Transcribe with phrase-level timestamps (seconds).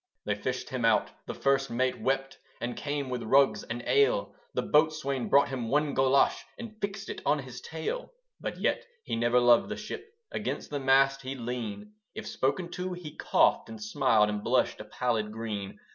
[0.25, 4.63] They fished him out; the First Mate wept, And came with rugs and ale: The
[4.63, 8.11] Boatswain brought him one golosh, And fixed it on his tail.
[8.39, 12.93] But yet he never loved the ship; Against the mast he'd lean; If spoken to,
[12.93, 15.77] he coughed and smiled, And blushed a pallid green.